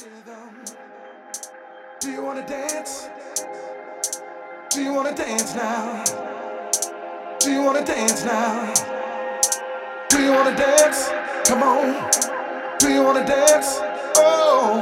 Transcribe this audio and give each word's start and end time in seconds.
Do 0.00 0.06
you 2.10 2.22
wanna 2.22 2.46
dance? 2.46 3.10
Do 4.70 4.82
you 4.82 4.94
wanna 4.94 5.14
dance 5.14 5.54
now? 5.54 6.02
Do 7.38 7.52
you 7.52 7.62
wanna 7.62 7.84
dance 7.84 8.24
now? 8.24 8.72
Do 10.08 10.22
you 10.22 10.32
wanna 10.32 10.56
dance? 10.56 11.10
Come 11.44 11.62
on. 11.62 12.10
Do 12.78 12.90
you 12.90 13.02
wanna 13.02 13.26
dance? 13.26 13.78
Oh. 14.16 14.80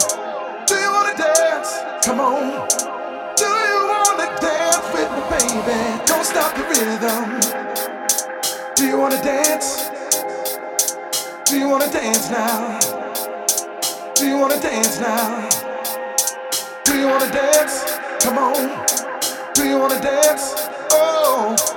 Do 0.69 0.77
you 0.77 0.93
wanna 0.93 1.17
dance? 1.17 1.81
Come 2.07 2.21
on. 2.21 2.69
Do 3.35 3.45
you 3.45 3.89
wanna 3.91 4.29
dance 4.41 4.87
with 4.95 5.11
me, 5.17 5.23
baby? 5.35 5.99
Don't 6.07 6.25
stop 6.25 6.55
the 6.55 6.63
rhythm. 6.63 7.41
Do 8.77 8.87
you 8.87 8.97
wanna 8.97 9.21
dance? 9.25 9.91
Do 11.51 11.59
you 11.59 11.69
wanna 11.69 11.91
dance 11.91 12.31
now? 12.31 12.88
Do 14.19 14.27
you 14.27 14.37
wanna 14.37 14.61
dance 14.61 14.99
now? 14.99 15.49
Do 16.83 16.99
you 16.99 17.07
wanna 17.07 17.31
dance? 17.31 17.85
Come 18.19 18.37
on. 18.37 18.85
Do 19.55 19.65
you 19.65 19.79
wanna 19.79 20.01
dance? 20.01 20.55
Oh. 20.91 21.68